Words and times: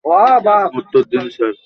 উত্তর 0.75 1.03
দিন 1.11 1.25
স্যার। 1.29 1.53